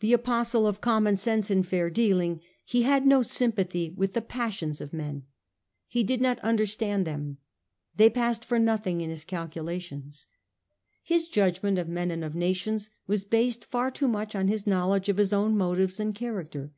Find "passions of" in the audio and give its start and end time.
4.20-4.92